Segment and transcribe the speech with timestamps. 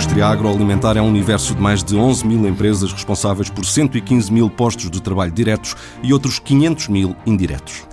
[0.00, 4.48] indústria agroalimentar é um universo de mais de 11 mil empresas responsáveis por 115 mil
[4.48, 7.86] postos de trabalho diretos e outros 500 mil indiretos.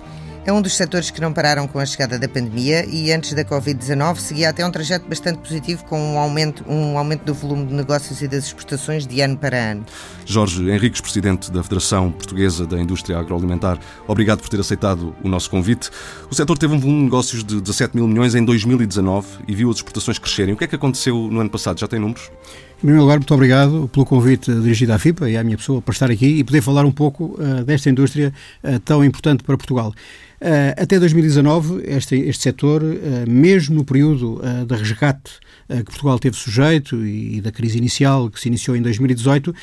[0.48, 3.44] É um dos setores que não pararam com a chegada da pandemia e antes da
[3.44, 7.74] Covid-19 seguia até um trajeto bastante positivo com um aumento, um aumento do volume de
[7.74, 9.84] negócios e das exportações de ano para ano.
[10.24, 15.50] Jorge Henriques, presidente da Federação Portuguesa da Indústria Agroalimentar, obrigado por ter aceitado o nosso
[15.50, 15.90] convite.
[16.30, 19.68] O setor teve um volume de negócios de 17 mil milhões em 2019 e viu
[19.68, 20.54] as exportações crescerem.
[20.54, 21.78] O que é que aconteceu no ano passado?
[21.78, 22.30] Já tem números?
[22.78, 25.92] Em primeiro lugar, muito obrigado pelo convite dirigido à FIPA e à minha pessoa para
[25.92, 28.32] estar aqui e poder falar um pouco uh, desta indústria
[28.64, 29.92] uh, tão importante para Portugal.
[30.40, 35.32] Uh, até 2019, este, este setor, uh, mesmo no período uh, de resgate
[35.68, 39.54] que Portugal teve sujeito e, da crise inicial que se iniciou em 2018,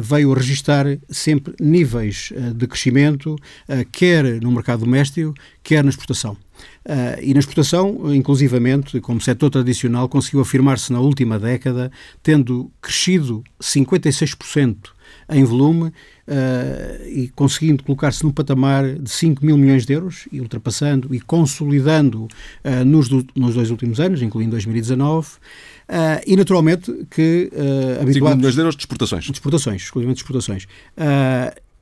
[0.00, 3.34] veio registrar sempre níveis de crescimento,
[3.90, 6.36] quer no mercado doméstico, quer na exportação.
[7.20, 11.90] e na exportação, inclusivamente, como setor tradicional, conseguiu afirmar-se na última década,
[12.22, 14.76] tendo crescido 56%
[15.30, 20.40] em volume uh, e conseguindo colocar-se num patamar de 5 mil milhões de euros e
[20.40, 25.28] ultrapassando e consolidando uh, nos, do, nos dois últimos anos, incluindo 2019.
[25.28, 25.30] Uh,
[25.92, 28.14] eh, e naturalmente que uh, habituados...
[28.14, 29.24] 5 mil milhões de euros de exportações.
[29.24, 30.66] De exportações, exclusivamente de exportações.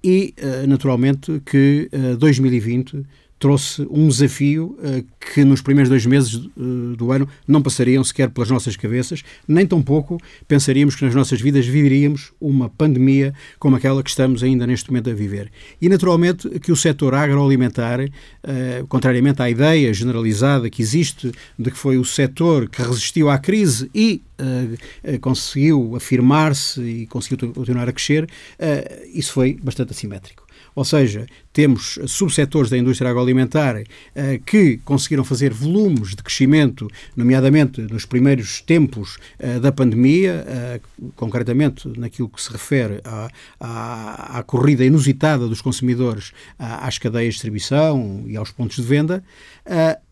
[0.03, 0.35] e
[0.67, 3.05] naturalmente que 2020
[3.39, 8.31] trouxe um desafio uh, que nos primeiros dois meses uh, do ano não passariam sequer
[8.31, 14.03] pelas nossas cabeças, nem tampouco pensaríamos que nas nossas vidas viveríamos uma pandemia como aquela
[14.03, 15.51] que estamos ainda neste momento a viver.
[15.81, 21.79] E naturalmente que o setor agroalimentar, uh, contrariamente à ideia generalizada que existe de que
[21.79, 24.23] foi o setor que resistiu à crise e
[25.21, 28.29] conseguiu afirmar-se e conseguiu continuar a crescer,
[29.13, 30.47] isso foi bastante assimétrico.
[30.79, 31.27] Ou seja,
[31.59, 33.83] temos subsetores da indústria agroalimentar
[34.15, 40.81] eh, que conseguiram fazer volumes de crescimento, nomeadamente nos primeiros tempos eh, da pandemia, eh,
[41.17, 43.29] concretamente naquilo que se refere à,
[43.59, 49.25] à, à corrida inusitada dos consumidores às cadeias de distribuição e aos pontos de venda,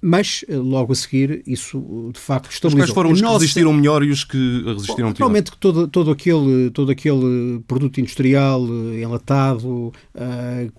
[0.03, 2.81] mas logo a seguir isso de facto estabilizou.
[2.81, 5.33] Mas quais foram os que resistiram melhor e os que resistiram pior?
[5.33, 8.67] Que todo, todo, aquele, todo aquele produto industrial
[9.01, 9.93] enlatado,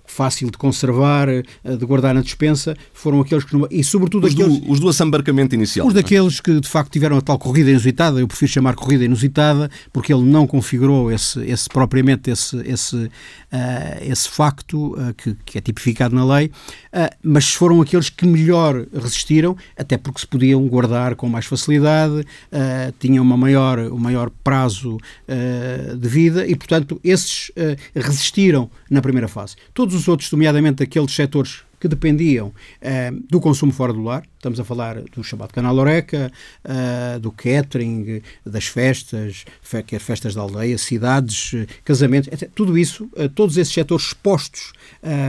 [0.05, 3.55] fácil de de conservar, eh, de guardar na dispensa, foram aqueles que.
[3.69, 4.59] E sobretudo os aqueles.
[4.59, 5.87] Do, os do assambarcamento inicial.
[5.87, 5.97] Os é?
[5.97, 10.11] daqueles que de facto tiveram a tal corrida inusitada, eu prefiro chamar corrida inusitada, porque
[10.11, 13.09] ele não configurou esse, esse propriamente esse, esse, uh,
[14.01, 18.85] esse facto uh, que, que, é tipificado na lei, uh, mas foram aqueles que melhor
[18.93, 22.25] resistiram, até porque se podiam guardar com mais facilidade,
[22.99, 24.97] tinham uma maior, um maior prazo
[25.97, 27.51] de vida e, portanto, esses
[27.95, 29.55] resistiram na primeira fase.
[29.73, 34.59] Todos os outros, nomeadamente aqueles setores que dependiam eh, do consumo fora do lar, estamos
[34.59, 36.31] a falar do chamado canal Oreca,
[36.63, 39.45] eh, do catering, das festas,
[39.85, 41.53] quer festas da aldeia, cidades,
[41.83, 42.49] casamentos, etc.
[42.53, 44.73] tudo isso, eh, todos esses setores expostos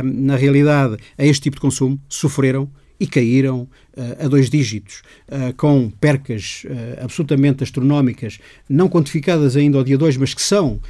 [0.03, 2.69] na realidade a este tipo de consumo sofreram
[3.01, 3.61] e caíram
[3.97, 8.39] uh, a dois dígitos, uh, com percas uh, absolutamente astronómicas,
[8.69, 10.81] não quantificadas ainda ao dia 2, mas que são,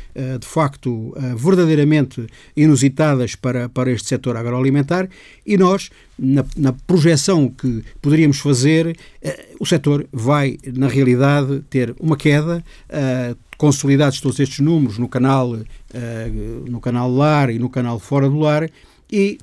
[0.40, 2.26] de facto, verdadeiramente
[2.56, 5.08] inusitadas para, para este setor agroalimentar,
[5.46, 8.96] e nós, na, na projeção que poderíamos fazer,
[9.60, 12.64] o setor vai, na realidade, ter uma queda
[13.56, 15.58] consolidados todos estes números no canal,
[16.66, 18.68] no canal lar e no canal fora do lar
[19.10, 19.38] e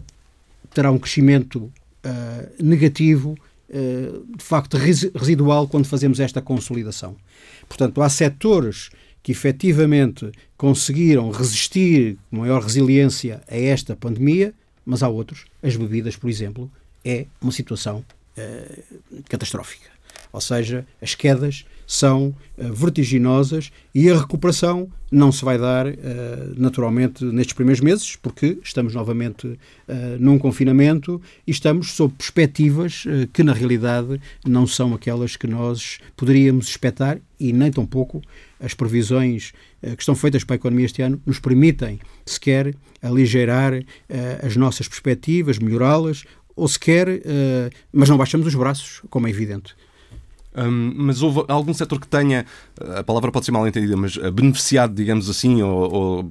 [0.74, 1.72] terá um crescimento
[2.06, 3.38] uh, negativo,
[3.70, 7.16] uh, de facto residual, quando fazemos esta consolidação.
[7.68, 8.90] Portanto, há setores
[9.24, 14.54] que efetivamente conseguiram resistir com maior resiliência a esta pandemia,
[14.86, 16.72] mas há outros, as bebidas, por exemplo,
[17.04, 18.06] é uma situação
[18.38, 19.90] uh, catastrófica.
[20.32, 25.94] Ou seja, as quedas são uh, vertiginosas e a recuperação não se vai dar uh,
[26.58, 29.58] naturalmente nestes primeiros meses, porque estamos novamente uh,
[30.20, 33.04] num confinamento e estamos sob perspectivas
[33.34, 38.22] que na realidade não são aquelas que nós poderíamos expectar e nem tampouco
[38.60, 39.52] as previsões
[39.82, 43.74] que estão feitas para a economia este ano nos permitem sequer aligeirar
[44.42, 46.24] as nossas perspectivas, melhorá-las
[46.56, 47.22] ou sequer,
[47.92, 49.76] mas não baixamos os braços, como é evidente.
[50.58, 52.46] Um, mas houve algum setor que tenha,
[52.98, 56.24] a palavra pode ser mal entendida, mas uh, beneficiado, digamos assim, ou, ou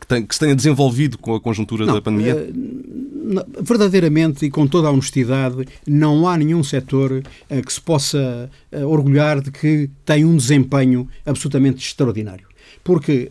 [0.00, 2.34] que, tem, que, se tenha desenvolvido com a conjuntura não, da pandemia?
[2.34, 8.50] Uh, verdadeiramente e com toda a honestidade, não há nenhum setor uh, que se possa
[8.86, 12.46] orgulhar de que tem um desempenho absolutamente extraordinário.
[12.82, 13.30] Porque,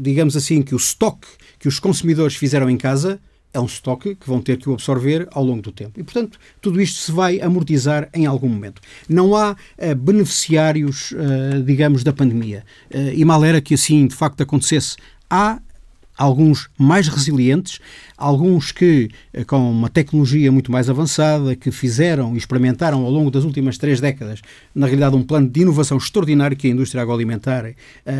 [0.00, 1.26] digamos assim, que o estoque
[1.58, 3.20] que os consumidores fizeram em casa
[3.54, 5.98] é um estoque que vão ter que o absorver ao longo do tempo.
[5.98, 8.82] E, portanto, tudo isto se vai amortizar em algum momento.
[9.08, 12.64] Não há uh, beneficiários, uh, digamos, da pandemia.
[12.92, 14.96] Uh, e mal era que assim, de facto, acontecesse.
[15.30, 15.60] Há
[16.16, 17.80] alguns mais resilientes,
[18.16, 23.30] alguns que, eh, com uma tecnologia muito mais avançada, que fizeram e experimentaram ao longo
[23.30, 24.40] das últimas três décadas,
[24.74, 27.74] na realidade, um plano de inovação extraordinário que a indústria agroalimentar uh,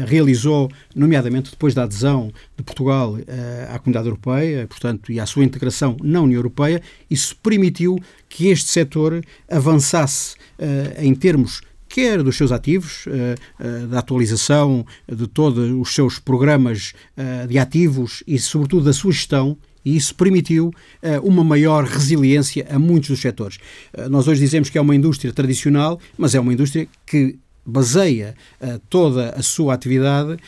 [0.06, 5.44] realizou, nomeadamente depois da adesão de Portugal uh, à Comunidade Europeia, portanto, e à sua
[5.44, 7.99] integração na União Europeia, isso permitiu
[8.29, 11.61] que este setor avançasse uh, em termos
[11.94, 17.56] quer dos seus ativos, eh, eh, da atualização de todos os seus programas eh, de
[17.56, 23.11] ativos e, sobretudo, da sua gestão e isso permitiu uh, uma maior resiliência a muitos
[23.11, 23.58] dos setores.
[23.93, 28.35] Uh, nós hoje dizemos que é uma indústria tradicional, mas é uma indústria que baseia
[28.61, 30.39] uh, toda a sua atividade, uh,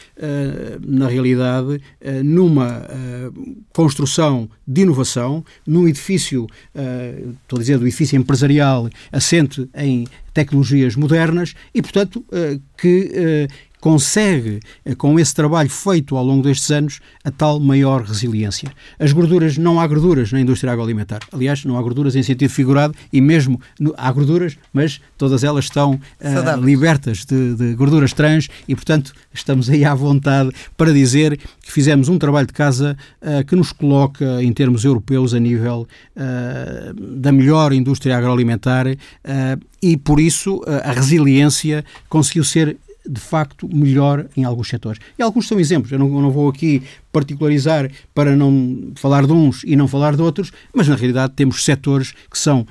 [0.86, 2.86] na realidade, uh, numa
[3.72, 6.46] construção de inovação, num edifício,
[7.42, 12.24] estou a dizer, do edifício empresarial assente em tecnologias modernas e, portanto,
[12.76, 13.48] que
[13.80, 18.70] consegue, eh, com esse trabalho feito ao longo destes anos, a tal maior resiliência.
[18.98, 21.20] As gorduras, não há gorduras na indústria agroalimentar.
[21.32, 23.60] Aliás, não há gorduras em sentido figurado e mesmo
[23.96, 29.68] há gorduras, mas todas elas estão uh, libertas de, de, gorduras trans e, portanto, estamos
[29.70, 34.42] aí à vontade para dizer que fizemos um trabalho de casa uh, que nos coloca,
[34.42, 35.86] em termos europeus, a nível
[36.16, 38.86] uh, da melhor indústria agroalimentar
[39.82, 42.76] e, por isso, a resiliência conseguiu ser
[43.08, 45.00] de facto melhor em alguns setores.
[45.18, 46.82] E alguns são exemplos, eu não, eu não, vou aqui
[47.12, 51.64] particularizar para não falar de uns e não falar de outros, mas na realidade temos
[51.64, 52.66] setores que são uh,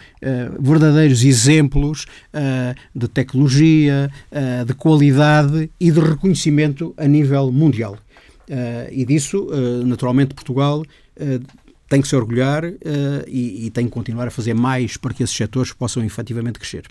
[0.62, 7.98] verdadeiros exemplos uh, de tecnologia, uh, de qualidade e de reconhecimento a nível mundial.
[8.92, 9.48] e disso,
[9.86, 10.84] naturalmente, Portugal
[11.88, 12.76] tem que se orgulhar uh,
[13.28, 16.86] e, e, tem que continuar a fazer mais para que esses setores possam efetivamente crescer.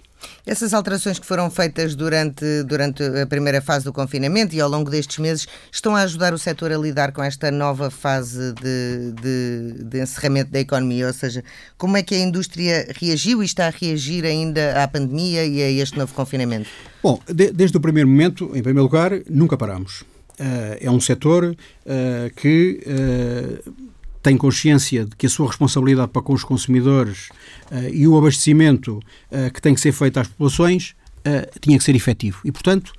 [0.46, 4.90] Essas alterações que foram feitas durante, durante a primeira fase do confinamento e ao longo
[4.90, 9.84] destes meses estão a ajudar o setor a lidar com esta nova fase de, de,
[9.84, 11.08] de encerramento da economia?
[11.08, 11.44] Ou seja,
[11.76, 15.70] como é que a indústria reagiu e está a reagir ainda à pandemia e a
[15.70, 16.70] este novo confinamento?
[17.02, 20.02] Bom, de, desde o primeiro momento, em primeiro lugar, nunca paramos.
[20.40, 22.80] Uh, é um setor uh, que
[24.24, 27.28] tem consciência de que a sua responsabilidade para com os consumidores
[27.70, 28.98] uh, e o abastecimento
[29.30, 32.40] uh, que tem que ser feito às populações uh, tinha que ser efetivo.
[32.42, 32.92] E, portanto,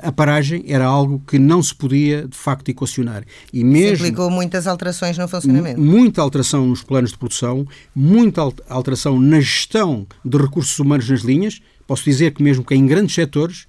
[0.00, 3.24] a paragem era algo que não se podia, de facto, equacionar.
[3.52, 5.80] E mesmo, Isso implicou muitas alterações no funcionamento.
[5.80, 11.60] Muita alteração nos planos de produção, muita alteração na gestão de recursos humanos nas linhas.
[11.84, 13.66] Posso dizer que mesmo que em grandes setores,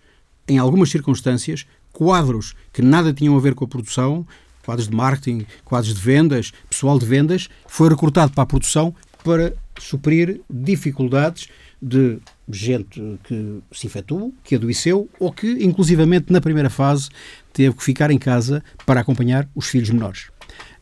[0.48, 4.24] em algumas circunstâncias, quadros que nada tinham a ver com a produção
[4.66, 8.94] quadros de marketing, quadros de vendas, pessoal de vendas, foi recrutado para a produção
[9.24, 11.48] para suprir dificuldades
[11.82, 12.20] de
[12.50, 17.10] gente que se infectou, que adoeceu ou que, inclusivamente, na primeira fase,
[17.52, 20.28] teve que ficar em casa para acompanhar os filhos menores.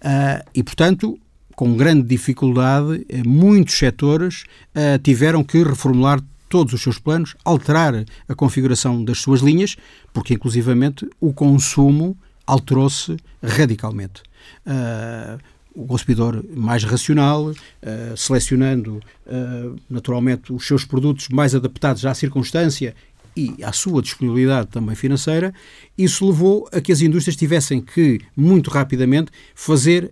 [0.01, 1.19] Uh, e, portanto,
[1.55, 4.43] com grande dificuldade, eh, muitos setores
[4.75, 6.19] uh, tiveram que reformular
[6.49, 7.93] todos os seus planos, alterar
[8.27, 9.75] a configuração das suas linhas,
[10.11, 12.17] porque, inclusivamente, o consumo
[12.51, 14.21] alterou-se radicalmente.
[14.65, 15.39] Uh,
[15.73, 22.93] o consumidor mais racional, uh, selecionando uh, naturalmente os seus produtos mais adaptados à circunstância
[23.37, 25.53] e à sua disponibilidade também financeira,
[25.97, 30.11] isso levou a que as indústrias tivessem que, muito rapidamente, fazer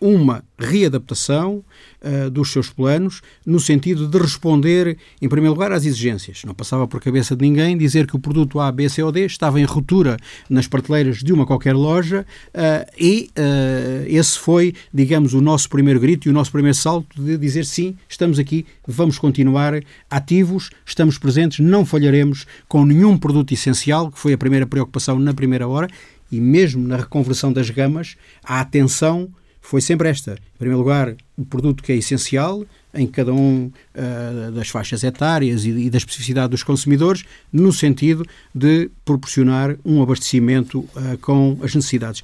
[0.00, 1.64] uma readaptação
[2.02, 6.42] uh, dos seus planos no sentido de responder, em primeiro lugar, às exigências.
[6.44, 9.24] Não passava por cabeça de ninguém dizer que o produto A, B, C ou D
[9.26, 10.16] estava em ruptura
[10.48, 16.00] nas prateleiras de uma qualquer loja uh, e uh, esse foi, digamos, o nosso primeiro
[16.00, 21.18] grito e o nosso primeiro salto de dizer sim, estamos aqui, vamos continuar ativos, estamos
[21.18, 25.88] presentes, não falharemos com nenhum produto essencial, que foi a primeira preocupação na primeira hora,
[26.30, 29.28] e mesmo na reconversão das gamas, a atenção
[29.68, 30.32] foi sempre esta.
[30.32, 35.66] Em primeiro lugar, o produto que é essencial em cada um uh, das faixas etárias
[35.66, 37.22] e, e, da especificidade dos consumidores,
[37.52, 42.22] no sentido de proporcionar um abastecimento uh, com as necessidades.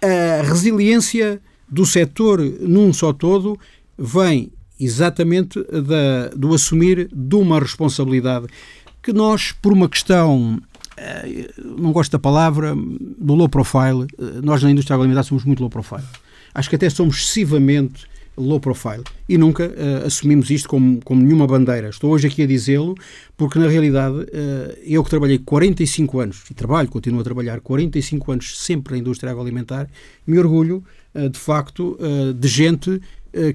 [0.00, 3.58] A resiliência do setor num só todo
[3.98, 8.46] vem exatamente da, do assumir de uma responsabilidade
[9.02, 10.62] que nós, por uma questão
[10.96, 14.06] eh, não gosto da palavra, do low profile.
[14.44, 16.04] Nós na indústria agroalimentar somos muito low profile.
[16.54, 18.06] Acho que até somos excessivamente
[18.36, 19.04] low profile.
[19.28, 21.88] E nunca uh, assumimos isto como, como nenhuma bandeira.
[21.88, 22.94] Estou hoje aqui a dizê-lo
[23.36, 28.32] porque, na realidade, uh, eu que trabalhei 45 anos, e trabalho, continuo a trabalhar 45
[28.32, 29.88] anos sempre na indústria agroalimentar,
[30.26, 30.82] me orgulho,
[31.14, 31.98] uh, de facto,
[32.36, 33.00] de gente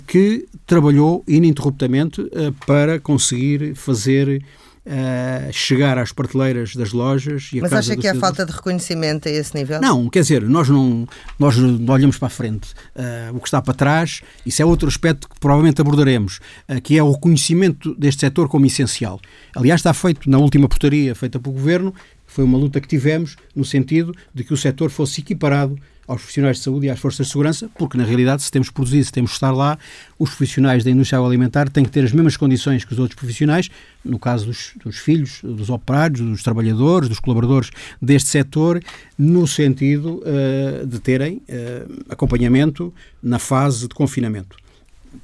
[0.08, 2.28] que trabalhou ininterruptamente
[2.66, 4.44] para conseguir fazer
[4.88, 7.50] uh, chegar às prateleiras das lojas.
[7.54, 9.82] E Mas acha que há falta de reconhecimento a esse nível?
[9.82, 12.74] Não, quer dizer, nós não nós olhamos para a frente.
[12.96, 16.40] Uh, o que está para trás, isso é outro aspecto que provavelmente abordaremos,
[16.70, 19.20] uh, que é o reconhecimento deste setor como essencial.
[19.56, 21.94] Aliás, está feito na última portaria feita pelo Governo,
[22.26, 25.78] foi uma luta que tivemos no sentido de que o setor fosse equiparado
[26.08, 29.04] aos profissionais de saúde e às forças de segurança, porque na realidade, se temos produzido,
[29.04, 29.78] se temos de estar lá,
[30.18, 33.70] os profissionais da indústria agroalimentar têm que ter as mesmas condições que os outros profissionais,
[34.06, 37.70] no caso dos, dos filhos, dos operários, dos trabalhadores, dos colaboradores
[38.02, 38.82] deste setor,
[39.18, 44.56] no sentido uh, de terem uh, acompanhamento na fase de confinamento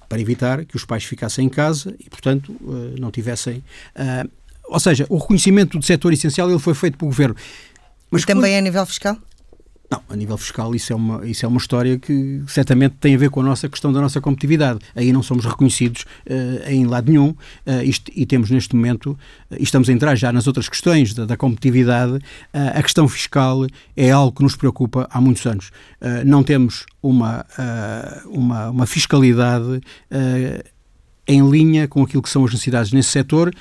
[0.10, 3.63] para evitar que os pais ficassem em casa e, portanto, uh, não tivessem.
[4.66, 7.36] ou seja, o reconhecimento do setor essencial ele foi feito pelo governo.
[8.12, 9.18] Mas também a nível fiscal?
[9.92, 13.18] Não, a nível fiscal isso é, uma, isso é uma história que certamente tem a
[13.18, 14.80] ver com a nossa questão da nossa competitividade.
[14.96, 19.56] Aí não somos reconhecidos uh, em lado nenhum uh, isto, e temos neste momento, uh,
[19.60, 22.20] estamos a entrar já nas outras questões da, da competitividade,
[22.54, 25.72] a questão fiscal é algo que nos preocupa há muitos anos.
[26.25, 27.46] não temos uma,
[28.25, 29.82] uma, uma fiscalidade
[31.28, 33.52] em linha com aquilo que são as necessidades nesse setor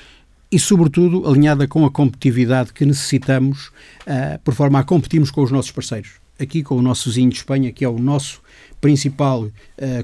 [0.53, 5.51] e, sobretudo, alinhada com a competitividade que necessitamos uh, por forma a competirmos com os
[5.51, 8.41] nossos parceiros aqui com o nosso vizinho de Espanha, que é o nosso
[8.81, 9.51] principal uh,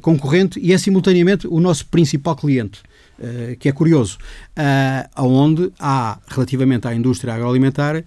[0.02, 2.82] concorrente e é simultaneamente o nosso principal cliente.
[3.20, 4.18] Uh, que é curioso,
[4.58, 8.02] uh, onde há, relativamente à indústria agroalimentar,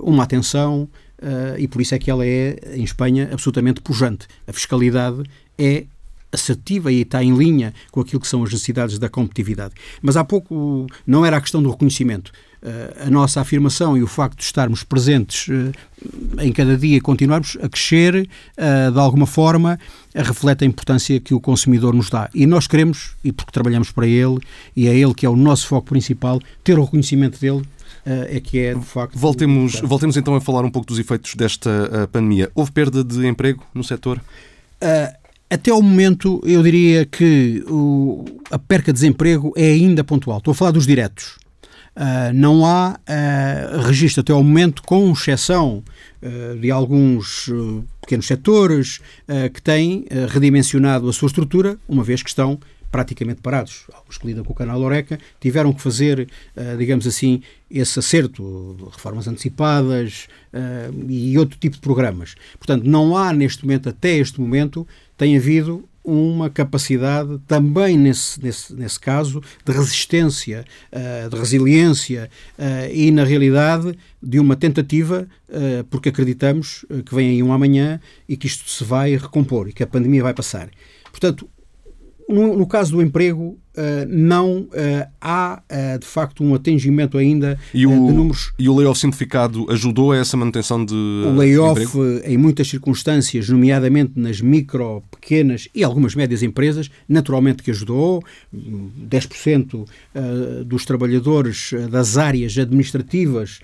[0.00, 0.88] uma atenção
[1.20, 4.26] uh, e por isso é que ela é, em Espanha, absolutamente pujante.
[4.46, 5.24] A fiscalidade
[5.58, 5.86] é
[6.34, 9.74] assertiva e está em linha com aquilo que são as necessidades da competitividade.
[10.02, 12.32] Mas há pouco não era a questão do reconhecimento.
[12.66, 17.00] Eh, a nossa afirmação e o facto de estarmos presentes eh, em cada dia e
[17.00, 18.26] continuarmos a crescer,
[18.56, 19.78] eh, de alguma forma,
[20.14, 22.30] reflete a importância que o consumidor nos dá.
[22.34, 24.38] E nós queremos, e porque trabalhamos para ele,
[24.74, 27.62] e é ele que é o nosso foco principal, ter o reconhecimento dele
[28.06, 29.18] é que é, de facto...
[29.18, 32.50] Voltemos, voltemos então a falar um pouco dos efeitos desta pandemia.
[32.54, 34.20] Houve perda de emprego no setor?
[34.82, 35.23] Uh,
[35.54, 40.38] até ao momento, eu diria que o, a perca de desemprego é ainda pontual.
[40.38, 41.36] Estou a falar dos diretos.
[41.96, 45.84] Uh, não há uh, registro até ao momento, com exceção
[46.20, 47.48] uh, de alguns
[48.00, 49.00] pequenos setores
[49.54, 52.58] que têm redimensionado a sua estrutura, uma vez que estão
[52.90, 53.86] praticamente parados.
[54.08, 56.28] Os que lidam com o canal Oreca tiveram que fazer,
[56.78, 60.28] digamos assim, esse acerto de reformas antecipadas
[61.08, 62.34] e outro tipo de programas.
[62.58, 68.74] Portanto, não há neste momento, até este momento, tem havido uma capacidade também nesse, nesse,
[68.74, 72.28] nesse caso de resistência, uh, de resiliência
[72.58, 77.98] uh, e, na realidade, de uma tentativa, uh, porque acreditamos que vem aí um amanhã
[78.28, 80.68] e que isto se vai recompor e que a pandemia vai passar.
[81.10, 81.48] Portanto,
[82.28, 83.58] no, no caso do emprego,
[84.08, 84.70] não uh,
[85.20, 88.52] há uh, de facto um atingimento ainda o, de números.
[88.58, 90.94] E o layoff simplificado ajudou a essa manutenção de.
[90.94, 91.80] O layoff,
[92.24, 98.22] em muitas circunstâncias, nomeadamente nas micro, pequenas e algumas médias empresas, naturalmente que ajudou.
[98.54, 99.86] 10%
[100.64, 103.60] dos trabalhadores das áreas administrativas,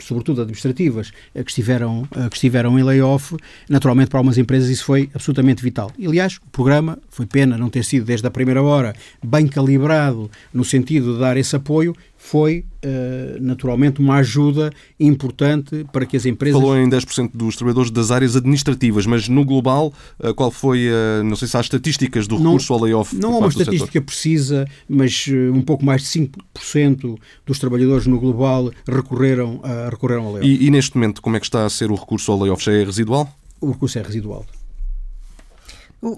[0.00, 3.36] sobretudo administrativas, que estiveram, que estiveram em layoff,
[3.68, 5.90] naturalmente para algumas empresas isso foi absolutamente vital.
[5.98, 8.85] E, aliás, o programa, foi pena não ter sido desde a primeira hora
[9.24, 11.94] bem calibrado no sentido de dar esse apoio,
[12.26, 16.60] foi uh, naturalmente uma ajuda importante para que as empresas.
[16.60, 21.22] Falou em 10% dos trabalhadores das áreas administrativas, mas no global, uh, qual foi, uh,
[21.22, 23.16] não sei se há estatísticas do recurso não, ao layoff?
[23.16, 27.16] Não há uma estatística precisa, mas um pouco mais de 5%
[27.46, 30.48] dos trabalhadores no global recorreram, recorreram ao layoff.
[30.48, 32.64] E, e neste momento, como é que está a ser o recurso ao layoff?
[32.64, 33.32] Já é residual?
[33.60, 34.44] O recurso é residual.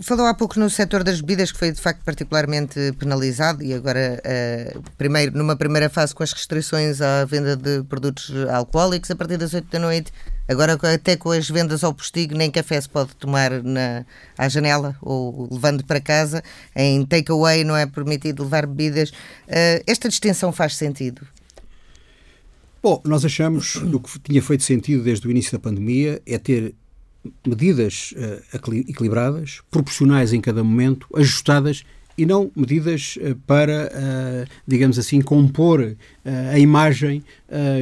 [0.03, 4.21] Falou há pouco no setor das bebidas, que foi de facto particularmente penalizado, e agora,
[4.25, 9.37] uh, primeiro, numa primeira fase, com as restrições à venda de produtos alcoólicos, a partir
[9.37, 10.13] das 8 da noite,
[10.49, 14.05] agora até com as vendas ao postigo, nem café se pode tomar na,
[14.37, 16.43] à janela ou levando para casa,
[16.75, 19.11] em takeaway não é permitido levar bebidas.
[19.11, 21.25] Uh, esta distinção faz sentido?
[22.83, 26.37] Bom, nós achamos que o que tinha feito sentido desde o início da pandemia é
[26.37, 26.75] ter
[27.47, 31.85] medidas uh, equilibradas, proporcionais em cada momento, ajustadas
[32.17, 35.97] e não medidas uh, para, uh, digamos assim, compor
[36.53, 37.25] a imagem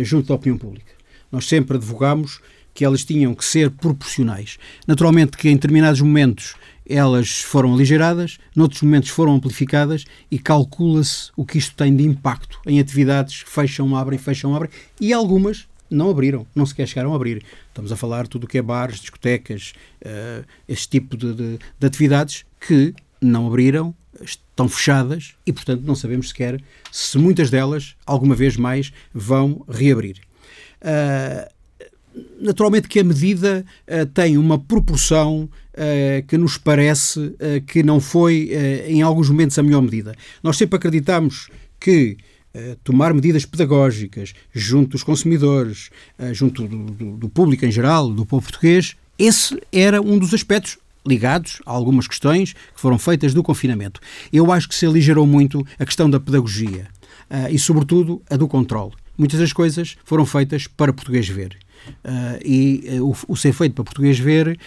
[0.03, 0.93] junto da opinião pública.
[1.31, 2.41] Nós sempre advogamos
[2.73, 4.59] que elas tinham que ser proporcionais.
[4.87, 6.55] Naturalmente que em determinados momentos
[6.89, 12.61] elas foram aligeradas, noutros momentos foram amplificadas e calcula-se o que isto tem de impacto
[12.67, 17.17] em atividades que fecham, abrem, fecham, abrem e algumas não abriram, não sequer chegaram a
[17.17, 17.45] abrir.
[17.69, 19.73] Estamos a falar tudo o que é bares, discotecas,
[20.05, 25.95] uh, esse tipo de, de, de atividades que não abriram, estão fechadas e, portanto, não
[25.95, 30.21] sabemos sequer se muitas delas, alguma vez mais, vão reabrir.
[30.81, 31.55] Uh,
[32.41, 37.35] naturalmente que a medida uh, tem uma proporção uh, que nos parece
[37.67, 38.51] que não foi,
[38.87, 40.15] em alguns momentos, a melhor medida.
[40.43, 42.17] Nós sempre acreditamos que
[42.83, 45.91] tomar medidas pedagógicas junto dos consumidores,
[46.33, 50.79] junto do, do, do público em geral, do povo português, esse era um dos aspectos
[51.07, 54.01] ligados a algumas questões que foram feitas do confinamento.
[54.33, 56.89] Eu acho que se aligerou muito a questão da pedagogia
[57.31, 58.93] uh, e, sobretudo, a do controle.
[59.17, 61.57] Muitas das coisas foram feitas para português ver.
[62.05, 64.59] Uh, e uh, o, o, ser feito para português ver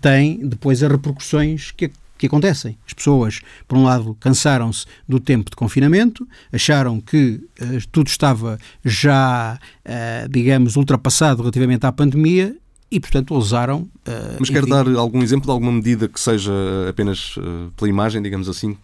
[0.00, 2.78] tem depois as repercussões que que acontecem.
[2.86, 8.58] As pessoas, por um lado, cansaram-se do tempo de confinamento, acharam que uh, tudo estava
[8.84, 12.56] já, uh, digamos, ultrapassado relativamente à pandemia
[12.90, 13.80] e, portanto, ousaram.
[14.06, 16.52] Uh, Mas quer dar algum exemplo de alguma medida que seja
[16.88, 18.76] apenas uh, pela imagem, digamos assim?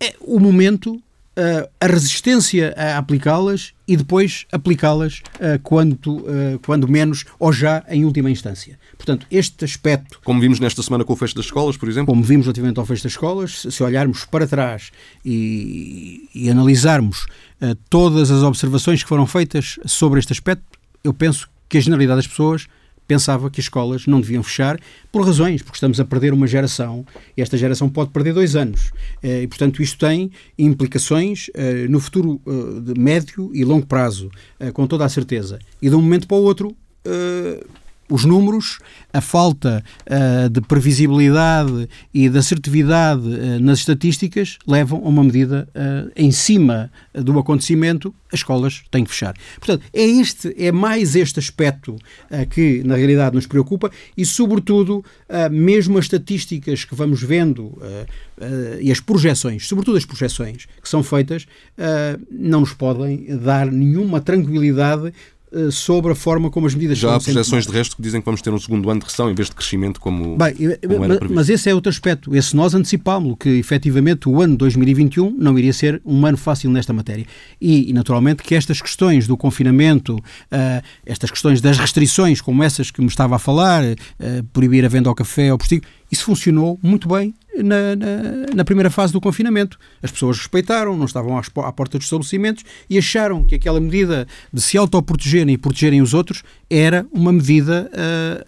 [0.00, 5.22] É o momento, uh, a resistência a aplicá-las e depois aplicá-las
[5.62, 6.24] quando,
[6.62, 8.78] quando menos ou já em última instância.
[9.04, 10.18] Portanto, este aspecto.
[10.24, 12.06] Como vimos nesta semana com o fecho das escolas, por exemplo?
[12.06, 14.90] Como vimos relativamente ao fecho das escolas, se olharmos para trás
[15.22, 17.26] e, e analisarmos
[17.90, 20.64] todas as observações que foram feitas sobre este aspecto,
[21.02, 22.66] eu penso que a generalidade das pessoas
[23.06, 24.80] pensava que as escolas não deviam fechar
[25.12, 27.04] por razões, porque estamos a perder uma geração
[27.36, 28.90] e esta geração pode perder dois anos.
[29.22, 32.40] Eh, e, portanto, isto tem implicações eh, no futuro
[32.82, 34.30] de médio e longo prazo,
[34.72, 35.58] com toda a certeza.
[35.82, 36.74] E de um momento para o outro
[38.10, 38.78] os números,
[39.12, 45.68] a falta uh, de previsibilidade e de assertividade uh, nas estatísticas levam a uma medida
[45.74, 49.34] uh, em cima do acontecimento, as escolas têm que fechar.
[49.56, 51.96] Portanto, é este, é mais este aspecto
[52.50, 55.04] que na realidade nos preocupa e, sobretudo,
[55.52, 57.78] mesmo as estatísticas que vamos vendo
[58.80, 61.46] e as projeções, sobretudo as projeções que são feitas,
[62.28, 65.12] não nos podem dar nenhuma tranquilidade
[65.70, 68.42] sobre a forma como as medidas Já há projeções de resto que dizem que vamos
[68.42, 71.34] ter um segundo ano de recessão em vez de crescimento como, Bem, como era previsto.
[71.34, 72.34] Mas esse é outro aspecto.
[72.34, 76.92] Esse nós antecipámos que efetivamente o ano 2021 não iria ser um ano fácil nesta
[76.92, 77.26] matéria.
[77.60, 83.00] E, naturalmente que estas questões do confinamento, uh, estas questões das restrições como essas que
[83.00, 83.82] me estava a falar,
[84.52, 85.84] proibir a venda ao café, ao postigo,
[86.14, 89.78] isso funcionou muito bem na, na, na, primeira fase do confinamento.
[90.00, 94.60] As pessoas respeitaram, não estavam à, porta dos estabelecimentos e acharam que aquela medida de
[94.60, 98.46] se autoprotegerem e protegerem os outros era uma medida uh,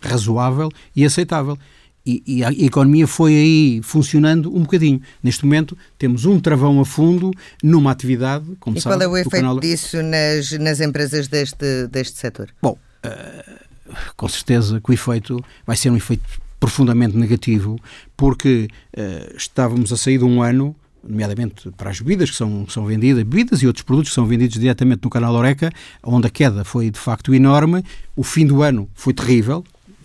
[0.00, 1.56] razoável e aceitável.
[2.04, 5.00] E, e, a economia foi aí funcionando um bocadinho.
[5.22, 7.30] Neste momento temos um travão a fundo
[7.62, 8.96] numa atividade, como e sabe.
[8.96, 9.58] qual é o efeito canal...
[9.58, 12.50] disso nas, nas empresas deste, deste setor?
[12.60, 17.78] Bom, uh, com certeza que o efeito vai ser um efeito profundamente negativo,
[18.16, 20.74] porque uh, estávamos a sair de um ano
[21.06, 24.58] nomeadamente para as bebidas que são, são vendidas, bebidas e outros produtos que são vendidos
[24.58, 25.70] diretamente no canal Oreca,
[26.02, 27.84] onde a queda foi de facto enorme.
[28.16, 29.62] O fim do ano foi terrível,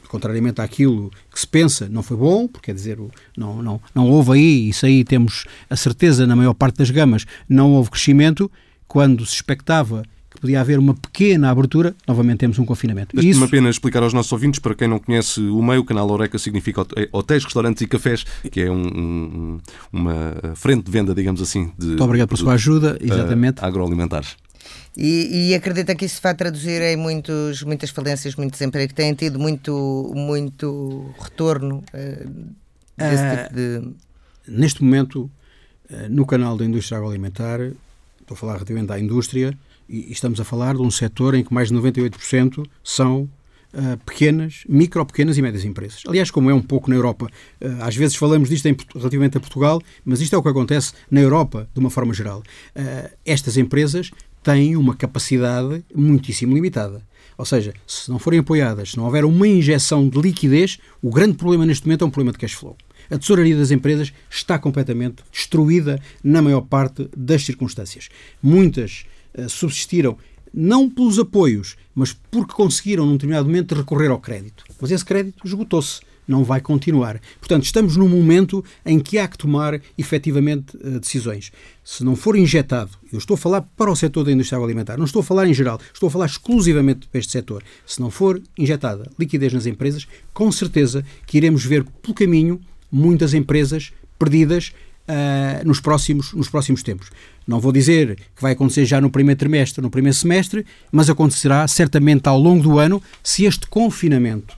[0.10, 3.00] contrariamente àquilo que se pensa, não foi bom, porque quer dizer,
[3.38, 7.26] não, não, não houve aí, isso aí temos a certeza na maior parte das gamas,
[7.48, 8.52] não houve crescimento.
[8.86, 10.04] Quando se expectava
[10.40, 13.14] que podia haver uma pequena abertura, novamente temos um confinamento.
[13.14, 13.44] Deixe-me Isso...
[13.44, 16.86] apenas explicar aos nossos ouvintes, para quem não conhece o meio, o canal Oreca significa
[16.96, 19.60] é hotéis, restaurantes e cafés, que é um, um,
[19.92, 21.72] uma frente de venda, digamos assim.
[21.78, 23.62] De, Muito obrigado pela sua ajuda, exatamente.
[23.62, 24.38] Uh, agroalimentares.
[24.96, 29.38] E, e, acredita que isso vai traduzir em muitos, muitas falências, muito desemprego, têm tido
[29.40, 32.54] muito, muito retorno uh,
[32.98, 33.94] desse uh, tipo de.
[34.48, 35.30] Neste momento,
[36.10, 39.56] no canal da indústria agroalimentar, estou a falar relativamente à indústria,
[39.90, 43.30] e estamos a falar de um setor em que mais de 98% são
[43.74, 46.04] uh, pequenas, micro, pequenas e médias empresas.
[46.08, 49.40] Aliás, como é um pouco na Europa, uh, às vezes falamos disto em, relativamente a
[49.40, 52.44] Portugal, mas isto é o que acontece na Europa de uma forma geral.
[52.76, 54.12] Uh, estas empresas
[54.44, 57.04] têm uma capacidade muitíssimo limitada.
[57.38, 61.38] Ou seja, se não forem apoiadas, se não houver uma injeção de liquidez, o grande
[61.38, 62.76] problema neste momento é um problema de cash flow.
[63.10, 68.10] A tesouraria das empresas está completamente destruída na maior parte das circunstâncias.
[68.44, 69.06] Muitas
[69.48, 70.18] subsistiram
[70.54, 74.64] não pelos apoios, mas porque conseguiram, num determinado momento, recorrer ao crédito.
[74.80, 77.20] Mas esse crédito esgotou-se, não vai continuar.
[77.40, 81.52] Portanto, estamos num momento em que há que tomar efetivamente eh, decisões.
[81.84, 85.06] Se não for injetado, eu estou a falar para o setor da indústria alimentar, não
[85.06, 87.64] estou a falar em geral, estou a falar exclusivamente para este setor.
[87.86, 92.62] Se não for injetada liquidez nas empresas, com certeza que iremos ver pelo caminho
[92.92, 94.74] muitas empresas perdidas
[95.10, 97.10] uh, nos, próximos, nos próximos tempos.
[97.48, 101.68] Não vou dizer que vai acontecer já no primeiro trimestre, no primeiro semestre, mas acontecerá
[101.68, 104.56] certamente ao longo do ano se este confinamento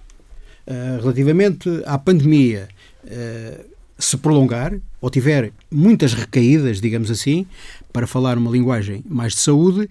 [0.67, 2.67] uh, relativamente à pandemia
[3.05, 3.65] uh,
[3.97, 7.45] se prolongar ou tiver muitas recaídas, digamos assim,
[7.93, 9.89] para falar uma linguagem mais de saúde,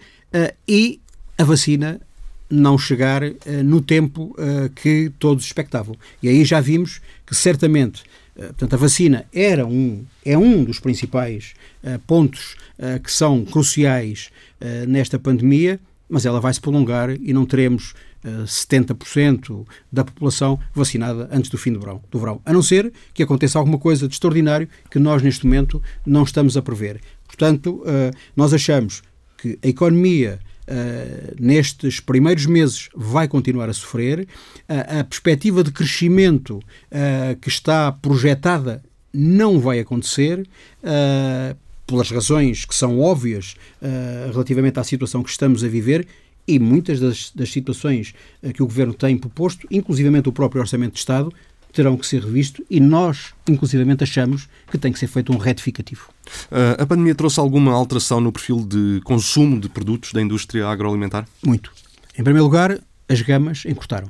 [0.67, 1.01] e
[1.37, 2.01] a vacina
[2.49, 3.23] não chegar
[3.65, 4.35] no tempo
[4.77, 5.97] que todos expectavam.
[6.23, 11.55] E aí já vimos que certamente portanto, a vacina era um, é um dos principais
[12.07, 12.57] pontos
[13.03, 14.31] que são cruciais
[14.87, 21.51] nesta pandemia, mas ela vai se prolongar e não teremos 70% da população vacinada antes
[21.51, 22.41] do fim do verão, do verão.
[22.45, 26.57] A não ser que aconteça alguma coisa de extraordinário que nós, neste momento, não estamos
[26.57, 27.01] a prever.
[27.27, 27.83] Portanto,
[28.37, 29.03] nós achamos
[29.39, 30.39] que a economia
[30.71, 34.21] Uh, nestes primeiros meses vai continuar a sofrer.
[34.21, 38.81] Uh, a perspectiva de crescimento uh, que está projetada
[39.13, 40.47] não vai acontecer.
[41.85, 43.57] pelas razões que são óbvias
[44.33, 46.07] relativamente à situação que estamos a viver
[46.47, 48.15] e muitas das, das situações
[48.55, 51.33] que o Governo tem proposto, inclusivamente o próprio Orçamento de Estado,
[51.73, 56.09] terão que ser revistos e nós, inclusivamente, achamos que tem que ser feito um retificativo.
[56.51, 61.27] Uh, a pandemia trouxe alguma alteração no perfil de consumo de produtos da indústria agroalimentar?
[61.45, 61.73] Muito.
[62.19, 62.79] Em primeiro lugar,
[63.09, 64.09] as gamas encurtaram.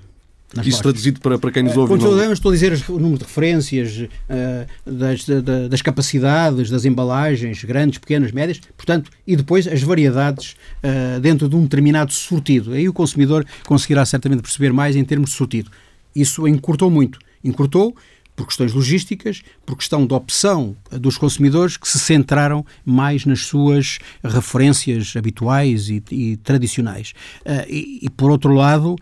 [0.53, 0.81] Isso lojas.
[0.81, 1.97] traduzido para, para quem nos ouve.
[1.97, 2.33] Quando não...
[2.33, 7.99] estou a dizer o número de referências, uh, das, da, das capacidades, das embalagens, grandes,
[7.99, 12.73] pequenas, médias, portanto, e depois as variedades uh, dentro de um determinado sortido.
[12.73, 15.71] Aí o consumidor conseguirá certamente perceber mais em termos de sortido.
[16.17, 17.95] Isso encurtou muito encurtou
[18.41, 23.99] por questões logísticas, por questão de opção dos consumidores que se centraram mais nas suas
[24.25, 27.13] referências habituais e, e tradicionais.
[27.41, 28.99] Uh, e, e, por outro lado, uh,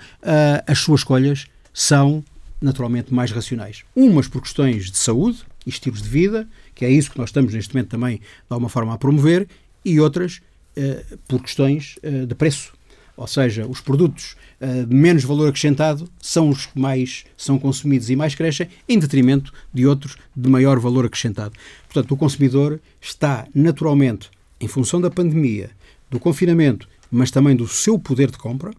[0.67, 2.25] as suas escolhas são
[2.61, 3.85] naturalmente mais racionais.
[3.95, 7.55] Umas por questões de saúde e estilos de vida, que é isso que nós estamos
[7.55, 9.47] neste momento também de alguma forma a promover,
[9.85, 10.41] e outras
[10.77, 12.77] uh, por questões de preço
[13.19, 18.17] ou seja, os produtos de menos valor acrescentado são os que mais são consumidos e
[18.17, 21.55] mais crescem, em detrimento de outros de maior valor acrescentado.
[21.87, 25.71] Portanto, o consumidor está naturalmente, em função da pandemia,
[26.11, 28.73] do confinamento, mas também do seu poder de compra,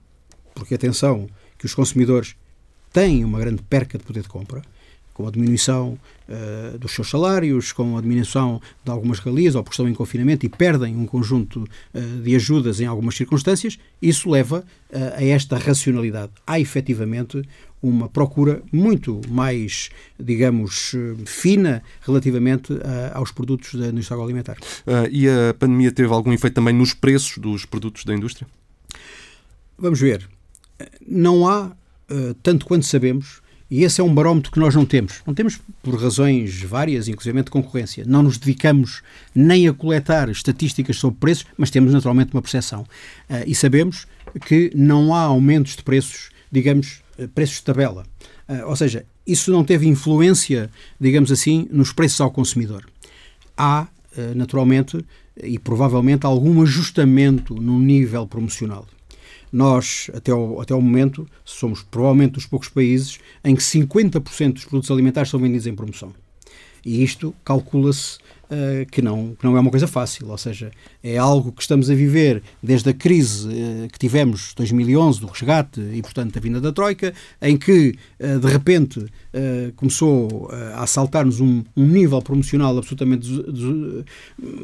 [0.54, 2.36] porque atenção que os consumidores
[2.92, 4.62] têm uma grande perca de poder de compra,
[5.20, 9.74] com a diminuição uh, dos seus salários, com a diminuição de algumas regalias, ou porque
[9.74, 14.60] estão em confinamento e perdem um conjunto uh, de ajudas em algumas circunstâncias, isso leva
[14.60, 16.32] uh, a esta racionalidade.
[16.48, 17.42] Há efetivamente
[17.84, 22.74] uma procura muito mais, digamos, fina relativamente
[23.14, 24.58] aos produtos da indústria agroalimentar.
[25.10, 28.46] e a pandemia teve algum efeito também nos preços dos produtos da indústria?
[29.78, 30.28] Vamos ver.
[31.08, 31.72] Não há,
[32.44, 35.22] tanto quanto sabemos, e esse é um barómetro que nós não temos.
[35.28, 38.04] Não temos por razões várias, inclusive de concorrência.
[38.08, 39.02] Não nos dedicamos
[39.34, 42.82] nem a coletar estatísticas sobre preços, mas temos naturalmente uma percepção.
[42.82, 44.08] Uh, e sabemos
[44.48, 48.06] que não há aumentos de preços, digamos, eh, preços de tabela.
[48.48, 52.86] Uh, ou seja, isso não teve influência, digamos assim, nos preços ao consumidor.
[53.56, 55.06] Há, uh, naturalmente,
[55.42, 58.88] e provavelmente, algum ajustamento no nível promocional.
[59.52, 64.66] Nós, até o, até o momento, somos provavelmente dos poucos países em que 50% dos
[64.66, 66.14] produtos alimentares são vendidos em promoção.
[66.86, 68.18] E isto calcula-se
[68.50, 70.72] uh, que, não, que não é uma coisa fácil, ou seja,
[71.04, 75.82] é algo que estamos a viver desde a crise uh, que tivemos 2011 do resgate
[75.82, 79.06] e, portanto, a vinda da Troika, em que, uh, de repente,
[79.76, 84.06] começou a assaltar-nos um, um, nível promocional absolutamente des des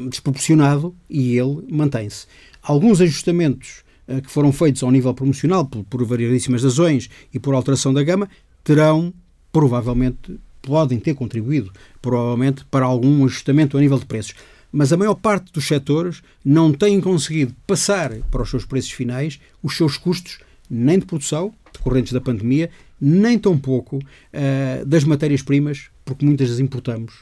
[0.09, 2.25] desproporcionado e ele mantém-se.
[2.63, 3.84] Alguns ajustamentos
[4.23, 8.29] que foram feitos ao nível promocional por, por variadíssimas razões e por alteração da gama
[8.63, 9.13] terão
[9.51, 14.35] provavelmente podem ter contribuído provavelmente para algum ajustamento a nível de preços.
[14.71, 19.39] Mas a maior parte dos setores não têm conseguido passar para os seus preços finais
[19.63, 20.39] os seus custos
[20.69, 27.13] nem de produção, decorrentes da pandemia, nem tampouco uh, das matérias-primas, porque muitas as importamos.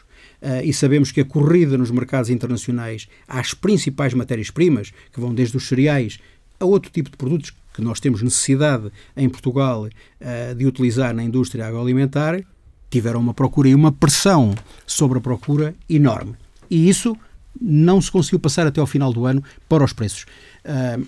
[0.42, 5.58] Uh, e sabemos que a corrida nos mercados internacionais às principais matérias-primas, que vão desde
[5.58, 6.20] os cereais
[6.60, 11.24] a outro tipo de produtos que nós temos necessidade em Portugal uh, de utilizar na
[11.24, 12.42] indústria agroalimentar,
[12.90, 14.54] tiveram uma procura e uma pressão
[14.86, 16.36] sobre a procura enorme.
[16.70, 17.18] E isso
[17.60, 20.26] não se conseguiu passar até ao final do ano para os preços.
[20.64, 21.06] Uh,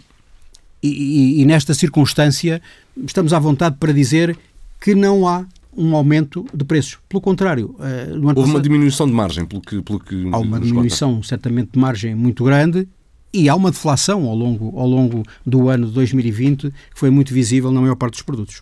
[0.81, 2.61] e, e, e, nesta circunstância
[3.05, 4.37] estamos à vontade para dizer
[4.79, 6.97] que não há um aumento de preços.
[7.09, 10.59] Pelo contrário, uh, Houve passado, uma diminuição de margem, pelo que, pelo que Há uma
[10.59, 11.27] diminuição, conta.
[11.27, 12.87] certamente, de margem muito grande
[13.35, 17.33] e há uma deflação ao longo, ao longo do ano de 2020 que foi muito
[17.33, 18.61] visível na maior parte dos produtos.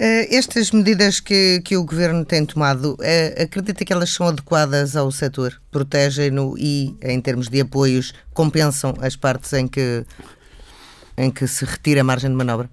[0.00, 4.96] Uh, estas medidas que, que o Governo tem tomado, uh, acredita que elas são adequadas
[4.96, 5.60] ao setor?
[5.70, 10.04] Protegem-no e, em termos de apoios, compensam as partes em que,
[11.18, 12.70] em que se retira a margem de manobra?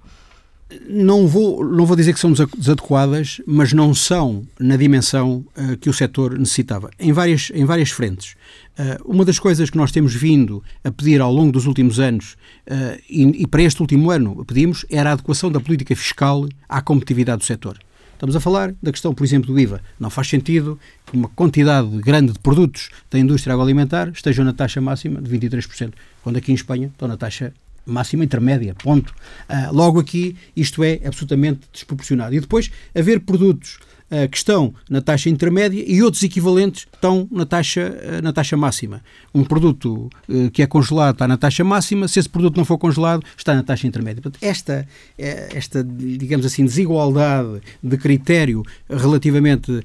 [0.87, 5.89] Não vou, não vou dizer que são desadequadas, mas não são na dimensão uh, que
[5.89, 8.35] o setor necessitava, em várias, em várias frentes.
[8.77, 12.35] Uh, uma das coisas que nós temos vindo a pedir ao longo dos últimos anos,
[12.69, 16.81] uh, e, e, para este último ano pedimos, era a adequação da política fiscal à
[16.81, 17.77] competitividade do setor.
[18.13, 19.79] Estamos a falar da questão, por exemplo, do IVA.
[19.99, 24.81] Não faz sentido que uma quantidade grande de produtos da indústria agroalimentar estejam na taxa
[24.81, 27.53] máxima de 23%, quando aqui em Espanha estão na taxa
[27.87, 29.13] máxima intermédia, ponto.
[29.49, 32.35] Uh, logo aqui, isto é absolutamente desproporcionado.
[32.35, 33.79] E depois, haver produtos
[34.11, 38.57] uh, que estão na taxa intermédia e outros equivalentes estão na taxa, uh, na taxa
[38.57, 39.01] máxima.
[39.33, 40.09] Um produto
[40.51, 43.63] que é congelado está na taxa máxima, se esse produto não for congelado, está na
[43.63, 44.21] taxa intermédia.
[44.21, 49.83] Portanto, esta, esta digamos assim, desigualdade de critério relativamente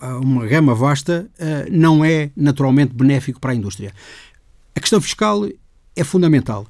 [0.00, 1.28] a uma gama vasta
[1.70, 3.92] não é naturalmente benéfico para a indústria.
[4.74, 5.48] A questão fiscal
[5.96, 6.66] é fundamental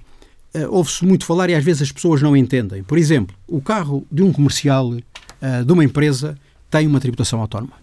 [0.54, 2.82] uh, ouve-se muito falar e às vezes as pessoas não entendem.
[2.82, 6.36] Por exemplo, o carro de um comercial, uh, de uma empresa,
[6.70, 7.74] tem uma tributação autónoma.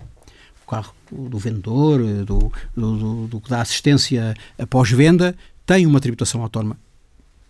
[0.66, 4.36] O carro do vendedor, eh, do, do, do, do que dá assistência
[4.70, 6.78] pós-venda, tem uma tributação autónoma.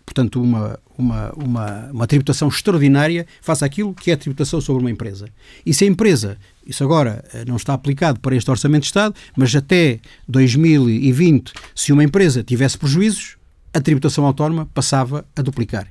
[0.06, 4.90] Portanto, uma, uma, uma, uma tributação extraordinária face àquilo que é a tributação sobre uma
[4.90, 5.28] empresa.
[5.64, 9.54] E se a empresa, isso agora não está aplicado para este Orçamento de Estado, mas
[9.54, 13.36] até 2020, se uma empresa tivesse prejuízos,
[13.72, 15.86] a tributação autónoma passava a duplicar.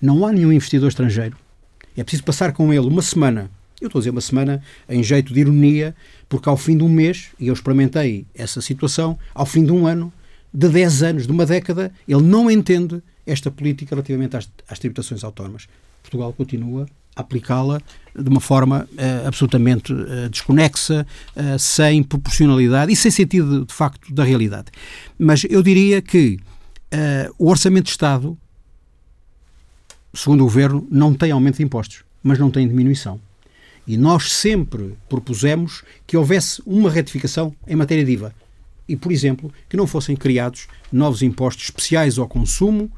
[0.00, 1.36] Não há nenhum investidor estrangeiro.
[1.96, 3.50] É preciso passar com ele uma semana.
[3.80, 5.94] Eu estou a dizer uma semana em jeito de ironia,
[6.28, 9.86] porque ao fim de um mês, e eu experimentei essa situação, ao fim de um
[9.86, 10.12] ano,
[10.52, 15.24] de 10 anos, de uma década, ele não entende esta política relativamente às, às tributações
[15.24, 15.68] autónomas.
[16.02, 16.86] Portugal continua
[17.16, 17.80] a aplicá-la
[18.16, 24.12] de uma forma uh, absolutamente uh, desconexa, uh, sem proporcionalidade e sem sentido de facto
[24.12, 24.66] da realidade.
[25.18, 26.38] Mas eu diria que
[26.92, 28.36] Uh, o Orçamento de Estado,
[30.12, 33.20] segundo o Governo, não tem aumento de impostos, mas não tem diminuição.
[33.86, 38.34] E nós sempre propusemos que houvesse uma retificação em matéria de IVA.
[38.88, 42.90] E, por exemplo, que não fossem criados novos impostos especiais ao consumo,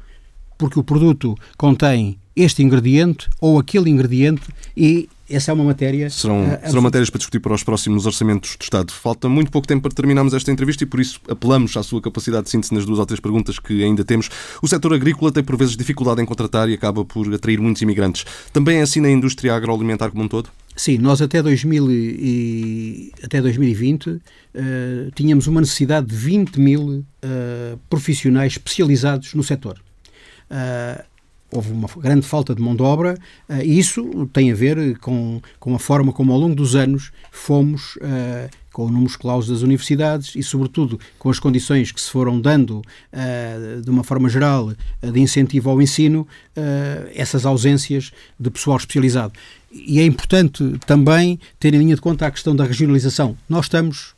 [0.57, 4.43] porque o produto contém este ingrediente ou aquele ingrediente
[4.75, 6.09] e essa é uma matéria.
[6.09, 8.91] Serão, uh, serão matérias para discutir para os próximos orçamentos do Estado.
[8.91, 12.45] Falta muito pouco tempo para terminarmos esta entrevista e por isso apelamos à sua capacidade
[12.45, 14.29] de síntese nas duas ou três perguntas que ainda temos.
[14.61, 18.25] O setor agrícola tem por vezes dificuldade em contratar e acaba por atrair muitos imigrantes.
[18.51, 20.49] Também é assim na indústria agroalimentar como um todo?
[20.75, 24.21] Sim, nós até, 2000 e, até 2020 uh,
[24.53, 29.79] eh, tínhamos uma necessidade de 20 mil uh, profissionais especializados no setor.
[30.49, 31.03] Uh,
[31.53, 33.17] houve uma grande falta de mão de obra
[33.49, 37.11] uh, e isso tem a ver com, com a forma como ao longo dos anos
[37.31, 42.41] fomos uh, com números clausos das universidades e, sobretudo, com as condições que se foram
[42.41, 46.27] dando uh, de uma forma geral de incentivo ao ensino,
[47.13, 49.33] essas ausências de pessoal especializado.
[49.71, 53.37] E é importante também ter em linha de conta a questão da regionalização.
[53.47, 54.15] Nós estamos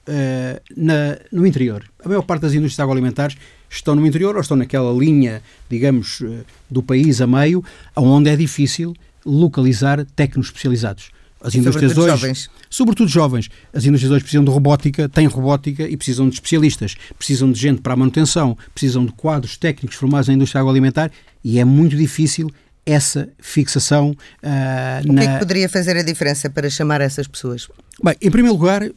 [0.75, 1.83] na, no interior.
[2.03, 3.35] A maior parte das indústrias agroalimentares
[3.69, 7.63] estão no interior ou estão naquela linha, digamos, eh, do país a meio,
[7.95, 11.12] onde é difícil localizar técnicos especializados.
[11.41, 12.49] As indústrias sobretudo hoje, jovens.
[12.69, 17.51] sobretudo jovens, as indústrias hoje precisam de robótica, têm robótica e precisam de especialistas, precisam
[17.51, 21.12] de gente para a manutenção, precisam de quadros técnicos formados na indústria agroalimentar
[21.43, 22.49] e é muito difícil
[22.84, 25.21] essa fixação uh, o na...
[25.21, 27.67] que é que poderia fazer a diferença para chamar essas pessoas?
[28.04, 28.88] Bem, em primeiro lugar,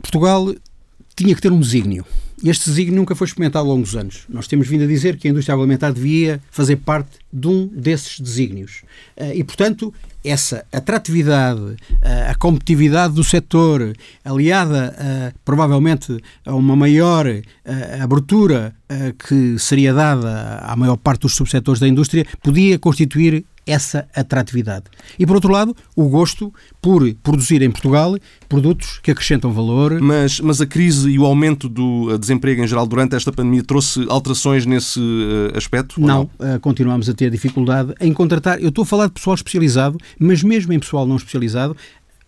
[0.00, 0.54] Portugal
[1.14, 2.06] tinha que ter um desígnio.
[2.44, 4.24] Este desígnio nunca foi experimentado ao longo dos anos.
[4.28, 8.18] Nós temos vindo a dizer que a indústria agroalimentar devia fazer parte de um desses
[8.18, 8.82] desígnios.
[9.16, 13.92] Eh, e, portanto, essa atratividade, eh, a competitividade do setor,
[14.24, 17.42] aliada a, provavelmente a uma maior eh,
[18.00, 18.74] abertura
[19.26, 24.84] que seria dada à maior parte dos subsetores da indústria, podia constituir essa atratividade.
[25.18, 28.16] E, por outro lado, o gosto por produzir em Portugal
[28.48, 30.00] produtos que acrescentam valor.
[30.00, 33.62] Mas, mas a crise e o aumento do eh, desemprego em geral durante esta pandemia
[33.62, 36.00] trouxe alterações nesse uh, aspecto?
[36.00, 36.56] Não, não?
[36.56, 38.60] Uh, continuamos a ter dificuldade em contratar.
[38.60, 41.76] Eu estou a falar de pessoal especializado, mas mesmo em pessoal não especializado,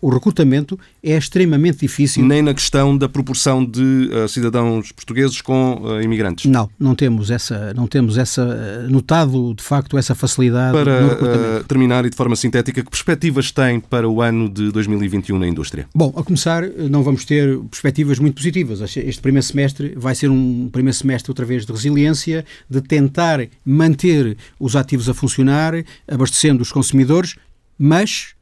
[0.05, 2.23] o recrutamento é extremamente difícil.
[2.27, 6.45] Nem na questão da proporção de uh, cidadãos portugueses com uh, imigrantes.
[6.45, 11.65] Não, não temos essa, não temos essa uh, notado de facto essa facilidade para no
[11.65, 15.89] terminar e de forma sintética, que perspectivas tem para o ano de 2021 na indústria?
[15.95, 18.83] Bom, a começar, não vamos ter perspectivas muito positivas.
[18.83, 24.37] Este primeiro semestre vai ser um primeiro semestre outra vez de resiliência, de tentar manter
[24.61, 25.73] os ativos a funcionar,
[26.07, 27.37] abastecendo os consumidores,
[27.79, 28.35] mas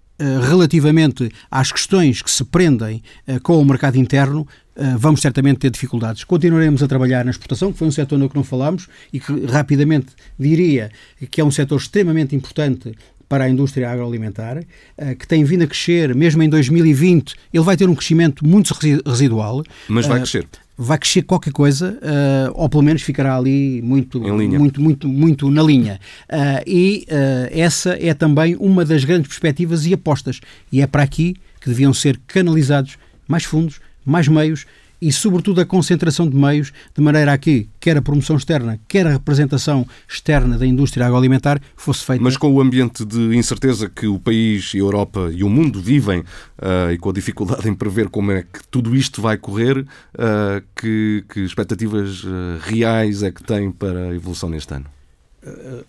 [0.48, 3.02] relativamente às questões que se prendem
[3.42, 4.46] com o mercado interno,
[4.98, 6.24] vamos certamente ter dificuldades.
[6.24, 9.46] Continuaremos a trabalhar na exportação, que foi um setor no que não falámos e que
[9.46, 10.08] rapidamente
[10.38, 10.90] diria
[11.30, 12.94] que é um setor extremamente importante
[13.28, 14.62] para a indústria agroalimentar,
[15.18, 18.74] que tem vindo a crescer, mesmo em 2020, ele vai ter um crescimento muito
[19.06, 19.62] residual.
[19.88, 20.46] Mas vai crescer
[20.82, 25.62] vai crescer qualquer coisa, uh, ou pelo menos ficará ali muito, muito, muito, muito na
[25.62, 26.00] linha.
[26.24, 30.40] Uh, e uh, essa é também uma das grandes perspectivas e apostas.
[30.72, 34.66] E é para aqui que deviam ser canalizados mais fundos, mais meios
[35.02, 39.04] e, sobretudo, a concentração de meios, de maneira a que, quer a promoção externa, quer
[39.04, 42.22] a representação externa da indústria agroalimentar fosse feita.
[42.22, 46.20] Mas com o ambiente de incerteza que o país, a Europa e o mundo vivem
[46.20, 50.62] uh, e com a dificuldade em prever como é que tudo isto vai correr, uh,
[50.76, 54.86] que, que, expectativas uh, reais é que tem para a evolução neste ano?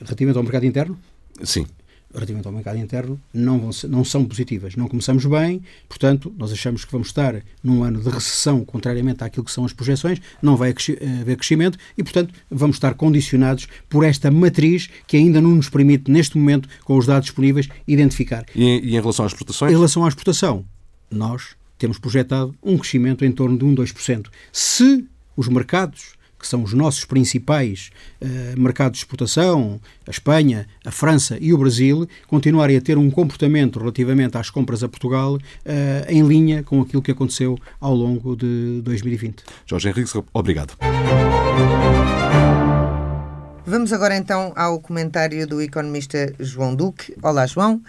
[0.04, 0.97] Relativamente ao mercado interno?
[1.43, 1.67] Sim
[2.13, 4.76] relativamente ao mercado interno não, vão não são positivas.
[4.76, 9.43] Não começamos bem, portanto, nós achamos que vamos estar num ano de recessão, contrariamente àquilo
[9.43, 10.73] que são as projeções, não vai
[11.21, 16.12] haver crescimento e, portanto, vamos estar condicionados por esta matriz que ainda não nos permite,
[16.12, 18.45] neste momento, com os dados disponíveis, identificar.
[18.56, 19.71] E em, e em relação às exportações?
[19.71, 20.65] Em relação à exportação,
[21.10, 24.28] nós temos projetado um crescimento em torno de 1, 2%.
[24.52, 27.89] Se os mercados que são os nossos principais
[28.21, 33.10] uh, mercados de exportação, a Espanha, a França e o Brasil, continuarem a ter um
[33.10, 35.39] comportamento relativamente às compras a Portugal uh,
[36.10, 39.41] em linha com aquilo que aconteceu ao longo de 2020.
[39.65, 40.73] Jorge Henrique, obrigado.
[43.65, 47.15] Vamos agora então ao comentário do economista João Duque.
[47.23, 47.82] Olá, João.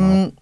[0.00, 0.32] Um,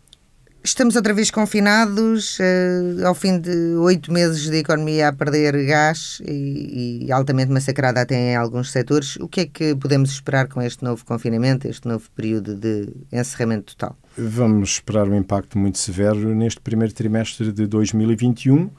[0.65, 6.23] Estamos outra vez confinados, uh, ao fim de oito meses de economia a perder gás
[6.25, 9.17] e, e, altamente massacrada até em alguns setores.
[9.17, 13.75] O que é que podemos esperar com este novo confinamento, este novo período de encerramento
[13.75, 13.99] total?
[14.17, 18.71] Vamos esperar um impacto muito severo neste primeiro trimestre de 2021,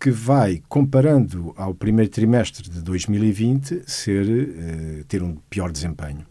[0.00, 6.26] que vai, comparando ao primeiro trimestre de 2020, ser, uh, ter um pior desempenho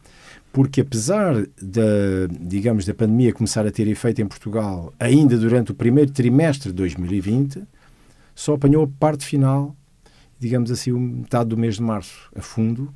[0.52, 5.76] porque apesar da, digamos, da pandemia começar a ter efeito em Portugal ainda durante o
[5.76, 7.64] primeiro trimestre de 2020,
[8.36, 9.76] só apanhou a parte final,
[10.40, 12.94] digamos assim, metade do mês de março a fundo,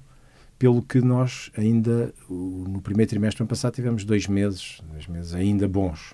[0.60, 5.34] pelo que nós ainda, no primeiro trimestre do ano passado, tivemos dois meses, dois meses
[5.34, 6.14] ainda bons.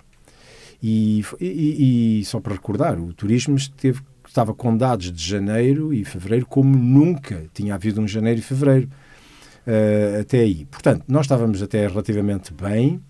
[0.82, 6.04] E, e, e só para recordar, o turismo esteve, estava com dados de janeiro e
[6.04, 8.88] fevereiro como nunca tinha havido um janeiro e fevereiro
[9.66, 10.64] uh, até aí.
[10.66, 13.00] Portanto, nós estávamos até relativamente bem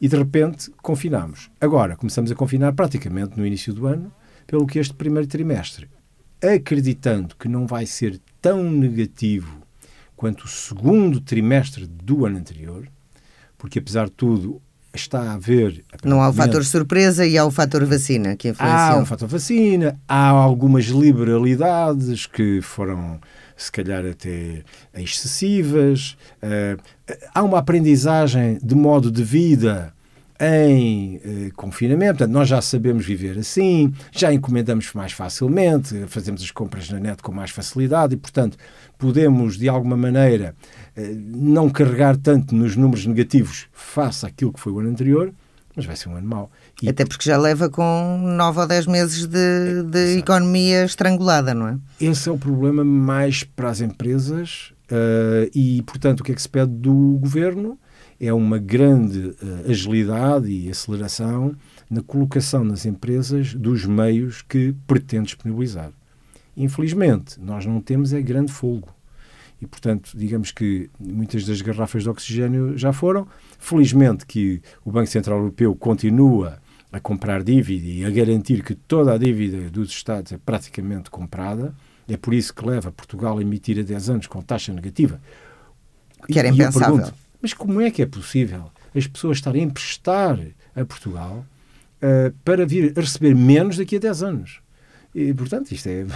[0.00, 1.50] e de repente confinamos.
[1.60, 4.12] Agora começamos a confinar praticamente no início do ano,
[4.46, 5.88] pelo que este primeiro trimestre,
[6.42, 9.58] acreditando que não vai ser tão negativo
[10.16, 12.88] quanto o segundo trimestre do ano anterior,
[13.56, 14.60] porque apesar de tudo
[14.94, 15.84] está a haver.
[16.04, 18.76] Não há o fator surpresa e há o fator vacina que influencia.
[18.76, 23.20] Há o fator vacina, há algumas liberalidades que foram
[23.58, 24.62] se calhar até
[24.94, 26.16] excessivas.
[26.42, 26.80] Uh,
[27.34, 29.92] há uma aprendizagem de modo de vida
[30.40, 36.52] em uh, confinamento, portanto, nós já sabemos viver assim, já encomendamos mais facilmente, fazemos as
[36.52, 38.56] compras na net com mais facilidade e, portanto,
[38.96, 40.54] podemos, de alguma maneira,
[40.96, 41.02] uh,
[41.34, 45.34] não carregar tanto nos números negativos face àquilo que foi o ano anterior,
[45.74, 46.50] mas vai ser um ano mau.
[46.82, 46.88] E...
[46.88, 51.78] Até porque já leva com 9 ou 10 meses de, de economia estrangulada, não é?
[52.00, 56.42] Esse é o problema mais para as empresas uh, e, portanto, o que é que
[56.42, 57.78] se pede do governo?
[58.20, 61.54] É uma grande uh, agilidade e aceleração
[61.90, 65.90] na colocação nas empresas dos meios que pretende disponibilizar.
[66.56, 68.88] Infelizmente, nós não temos é grande folgo.
[69.60, 73.26] E, portanto, digamos que muitas das garrafas de oxigênio já foram.
[73.58, 76.58] Felizmente que o Banco Central Europeu continua
[76.90, 81.74] a comprar dívida e a garantir que toda a dívida dos Estados é praticamente comprada.
[82.08, 85.20] É por isso que leva Portugal a emitir a 10 anos com taxa negativa.
[86.26, 86.96] Que era impensável.
[86.96, 90.40] Pergunto, mas como é que é possível as pessoas estarem a emprestar
[90.74, 91.44] a Portugal
[92.02, 94.60] uh, para vir a receber menos daqui a 10 anos?
[95.14, 96.06] E, portanto, isto é,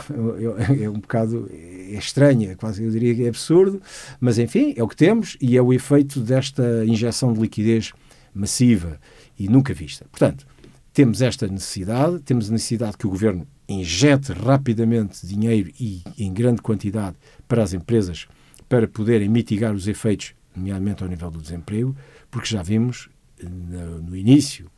[0.84, 3.80] é, um bocado é estranho, é quase eu diria que é absurdo,
[4.20, 7.92] mas enfim, é o que temos e é o efeito desta injeção de liquidez
[8.34, 9.00] massiva
[9.38, 10.06] e nunca vista.
[10.10, 10.46] Portanto,
[10.92, 16.60] temos esta necessidade, temos a necessidade que o governo injete rapidamente dinheiro e em grande
[16.60, 17.16] quantidade
[17.48, 18.26] para as empresas
[18.68, 21.96] para poderem mitigar os efeitos, nomeadamente ao nível do desemprego,
[22.30, 23.08] porque já vimos
[23.42, 24.70] no, no início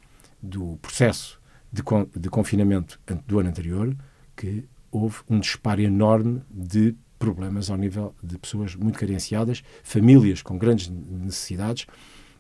[0.43, 1.41] do processo
[1.73, 3.97] de confinamento do ano anterior
[4.37, 10.57] que houve um disparo enorme de problemas ao nível de pessoas muito carenciadas, famílias com
[10.57, 11.87] grandes necessidades,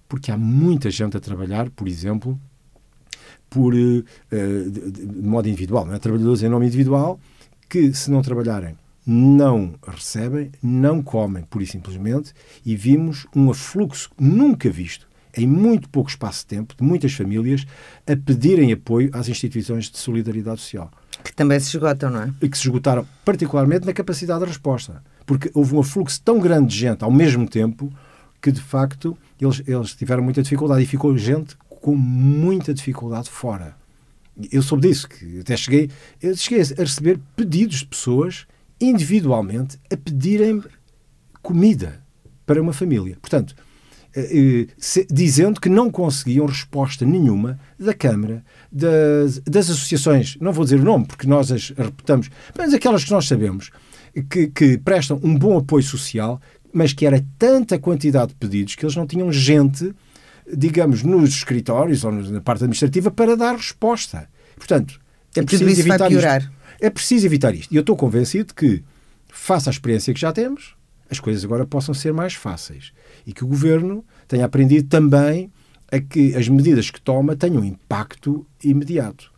[0.08, 2.38] porque há muita gente a trabalhar, por exemplo,
[3.54, 5.98] por, uh, de, de, modo individual, não é?
[6.00, 7.20] trabalhadores em nome individual,
[7.68, 8.74] que se não trabalharem
[9.06, 12.32] não recebem, não comem, pura e simplesmente,
[12.64, 17.66] e vimos um afluxo nunca visto, em muito pouco espaço de tempo, de muitas famílias
[18.06, 20.90] a pedirem apoio às instituições de solidariedade social.
[21.22, 22.34] Que também se esgotam, não é?
[22.40, 25.02] E que se esgotaram, particularmente na capacidade de resposta.
[25.26, 27.92] Porque houve um afluxo tão grande de gente ao mesmo tempo
[28.40, 33.76] que, de facto, eles, eles tiveram muita dificuldade e ficou gente com muita dificuldade fora.
[34.50, 35.90] Eu soube disso, que até cheguei,
[36.22, 38.46] eu cheguei a receber pedidos de pessoas
[38.80, 40.62] individualmente a pedirem
[41.42, 42.02] comida
[42.46, 43.18] para uma família.
[43.20, 43.54] Portanto,
[44.16, 44.66] eh,
[44.96, 50.80] eh, dizendo que não conseguiam resposta nenhuma da Câmara, das, das, associações, não vou dizer
[50.80, 53.70] o nome porque nós as reputamos, mas aquelas que nós sabemos
[54.30, 56.40] que, que prestam um bom apoio social,
[56.72, 59.94] mas que era tanta quantidade de pedidos que eles não tinham gente
[60.52, 64.28] digamos, nos escritórios ou na parte administrativa para dar resposta.
[64.56, 65.00] Portanto,
[65.34, 66.52] é preciso evitar isto.
[66.80, 67.72] É preciso evitar isto.
[67.72, 68.82] E eu estou convencido que,
[69.28, 70.76] face à experiência que já temos,
[71.10, 72.92] as coisas agora possam ser mais fáceis.
[73.26, 75.50] E que o governo tenha aprendido também
[75.90, 79.32] a que as medidas que toma tenham impacto imediato.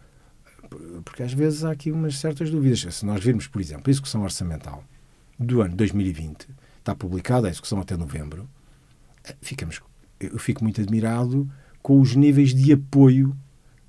[1.05, 2.95] Porque às vezes há aqui umas certas dúvidas.
[2.95, 4.83] Se nós virmos, por exemplo, a execução orçamental
[5.39, 6.49] do ano 2020,
[6.79, 8.49] está publicada a execução até novembro,
[9.41, 9.81] ficamos
[10.21, 11.49] eu fico muito admirado
[11.83, 13.37] com os níveis de apoio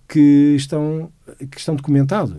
[0.07, 1.11] que estão,
[1.51, 2.37] que estão documentados.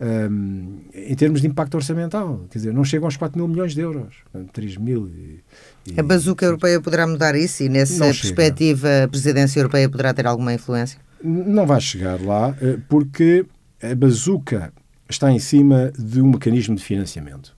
[0.00, 3.80] Um, em termos de impacto orçamental, quer dizer, não chegam aos 4 mil milhões de
[3.80, 4.14] euros,
[4.52, 5.08] 3 mil.
[5.08, 5.42] E,
[5.86, 10.26] e, a bazuca europeia poderá mudar isso e, nessa perspectiva, a presidência europeia poderá ter
[10.26, 11.00] alguma influência?
[11.22, 13.44] Não vai chegar lá, eh, porque
[13.82, 14.72] a bazuca
[15.10, 17.56] está em cima de um mecanismo de financiamento,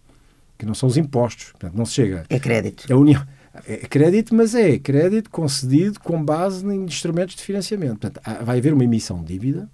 [0.57, 2.25] que não são os impostos, portanto, não se chega.
[2.31, 2.91] É crédito.
[2.91, 3.23] A União
[3.67, 7.99] é crédito, mas é crédito concedido com base em instrumentos de financiamento.
[7.99, 9.69] Portanto, vai haver uma emissão de dívida.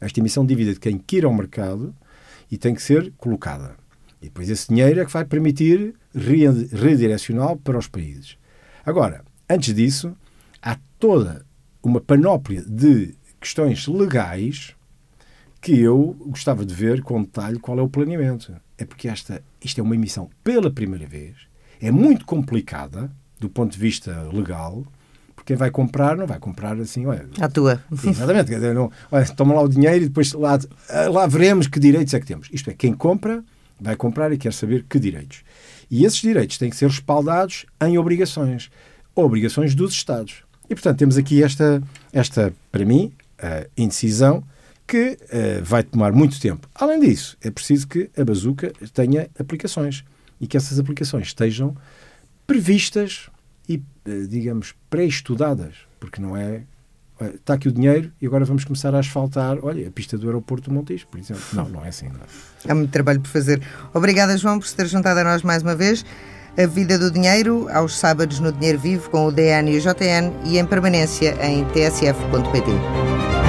[0.00, 1.94] Esta emissão de dívida de quem quer ao mercado
[2.50, 3.76] e tem que ser colocada.
[4.20, 8.38] E depois esse dinheiro é que vai permitir redirecional para os países.
[8.84, 10.16] Agora, antes disso,
[10.62, 11.44] há toda
[11.82, 14.74] uma panóplia de questões legais
[15.60, 18.54] que eu gostava de ver com detalhe qual é o planeamento.
[18.78, 23.72] É porque esta, isto é uma emissão pela primeira vez é muito complicada do ponto
[23.72, 24.84] de vista legal,
[25.34, 27.26] porque quem vai comprar não vai comprar assim, olha.
[27.40, 27.82] À tua.
[28.04, 28.56] Exatamente.
[28.56, 30.58] Não, olha, toma lá o dinheiro e depois lá,
[31.10, 32.48] lá veremos que direitos é que temos.
[32.52, 33.44] Isto é, quem compra
[33.80, 35.42] vai comprar e quer saber que direitos.
[35.90, 38.70] E esses direitos têm que ser respaldados em obrigações.
[39.14, 40.42] Obrigações dos Estados.
[40.68, 43.12] E, portanto, temos aqui esta, esta para mim,
[43.76, 44.42] indecisão
[44.86, 46.68] que uh, vai tomar muito tempo.
[46.74, 50.04] Além disso, é preciso que a bazuca tenha aplicações
[50.44, 51.74] e que essas aplicações estejam
[52.46, 53.30] previstas
[53.66, 56.64] e, eh, digamos, pré-estudadas, porque não é
[57.36, 60.68] está aqui o dinheiro e agora vamos começar a asfaltar, olha, a pista do aeroporto
[60.68, 61.42] do Montijo, por exemplo.
[61.54, 62.08] Não, não é assim.
[62.08, 62.20] Não.
[62.68, 63.62] Há muito trabalho por fazer.
[63.94, 66.04] Obrigada, João, por se ter juntado a nós mais uma vez.
[66.58, 70.30] A Vida do Dinheiro, aos sábados no Dinheiro Vivo, com o DN e o JN
[70.44, 73.43] e em permanência em tsf.pt.